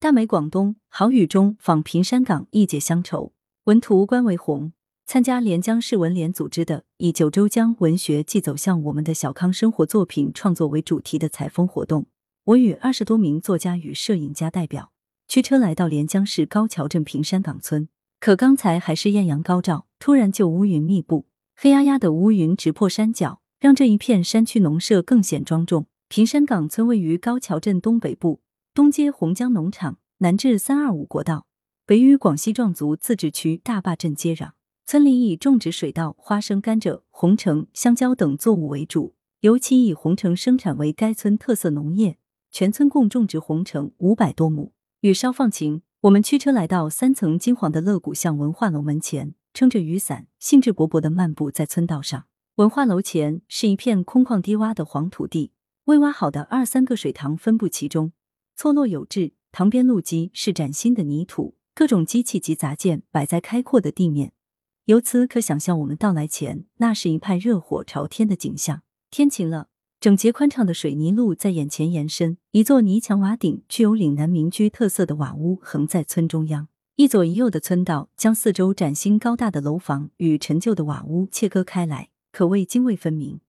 [0.00, 3.32] 大美广东，好雨中访平山岗，一解乡愁。
[3.64, 4.72] 文图关维红。
[5.04, 12.06] 参加连江市文联组织的以九州江文学寄走向我们的小康生活作品创作为主题的采风活动，
[12.44, 14.92] 我与二十多名作家与摄影家代表
[15.26, 17.88] 驱车来到连江市高桥镇平山岗村。
[18.20, 21.26] 可刚才还是艳阳高照，突然就乌云密布，
[21.56, 25.86] 黑压压的乌云直破山脚，让这一片山区农舍更显庄重。
[26.06, 28.40] 平山岗村位于高桥镇东北部，
[28.78, 31.48] 东接洪江农场，南至三二五国道，
[31.84, 34.52] 北与广西壮族自治区大坝镇接壤。
[34.86, 42.18] 村里以种植水稻、花生、甘蔗、红橙、香蕉等作物为主，尤其以红橙生产为该村特色农业。
[42.52, 44.72] 全村共种植红橙五百多亩。
[45.00, 52.26] 雨稍放晴，我们驱车来到三层金黄的乐谷巷文化楼门前，撑着雨伞，兴致勃勃地漫步在村道上。
[52.54, 55.50] 文化楼前是一片空旷低洼的黄土地，
[55.86, 58.12] 未挖好的二三个水塘分布其中，
[58.58, 59.34] 错落有致。
[59.52, 64.32] 塘边路基是崭新的泥土，各种机器及杂件摆在开阔的地面。
[64.86, 68.82] 由此可想象，我们到来前，那是一派热火朝天的景象。
[69.12, 69.68] 天晴了，
[70.00, 76.66] 整洁宽敞的水泥路在眼前延伸，一座泥墙瓦顶、具有岭南民居特色的瓦屋横在村中央。
[76.96, 83.40] 一左一右的村道将四周崭新高大的楼房与陈旧的瓦屋切割开来，可谓泾渭分明。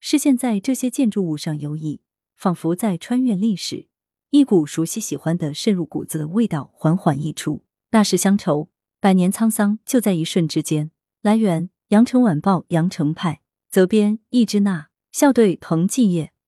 [0.00, 2.00] 视线在这些建筑物上游移，
[2.34, 3.88] 仿佛在穿越历史，
[4.34, 7.62] 一股熟悉喜欢的渗入骨子的味道缓缓溢出。
[7.92, 8.68] 那是乡愁。
[8.98, 10.90] 百年沧桑就在一瞬之间。
[11.22, 16.32] 来源：羊城晚报羊城派，责编：易之娜，校对：彭继业。